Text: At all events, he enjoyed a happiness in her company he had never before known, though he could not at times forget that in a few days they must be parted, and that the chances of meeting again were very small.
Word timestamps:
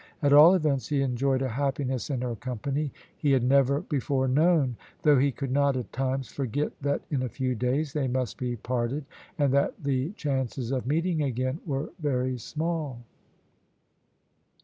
At 0.23 0.33
all 0.33 0.55
events, 0.55 0.87
he 0.87 1.03
enjoyed 1.03 1.43
a 1.43 1.49
happiness 1.49 2.09
in 2.09 2.21
her 2.21 2.35
company 2.35 2.91
he 3.15 3.33
had 3.33 3.43
never 3.43 3.81
before 3.81 4.27
known, 4.27 4.75
though 5.03 5.19
he 5.19 5.31
could 5.31 5.51
not 5.51 5.77
at 5.77 5.93
times 5.93 6.27
forget 6.27 6.71
that 6.81 7.03
in 7.11 7.21
a 7.21 7.29
few 7.29 7.53
days 7.53 7.93
they 7.93 8.07
must 8.07 8.39
be 8.39 8.55
parted, 8.55 9.05
and 9.37 9.53
that 9.53 9.75
the 9.83 10.09
chances 10.13 10.71
of 10.71 10.87
meeting 10.87 11.21
again 11.21 11.59
were 11.67 11.91
very 11.99 12.39
small. 12.39 13.03